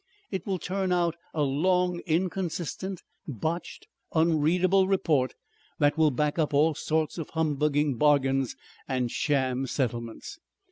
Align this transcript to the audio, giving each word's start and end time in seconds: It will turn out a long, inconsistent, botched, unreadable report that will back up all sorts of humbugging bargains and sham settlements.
It 0.31 0.47
will 0.47 0.57
turn 0.57 0.91
out 0.91 1.15
a 1.31 1.43
long, 1.43 1.99
inconsistent, 2.07 3.03
botched, 3.27 3.85
unreadable 4.15 4.87
report 4.87 5.35
that 5.77 5.95
will 5.95 6.09
back 6.09 6.39
up 6.39 6.55
all 6.55 6.73
sorts 6.73 7.19
of 7.19 7.29
humbugging 7.35 7.97
bargains 7.97 8.55
and 8.87 9.11
sham 9.11 9.67
settlements. 9.67 10.39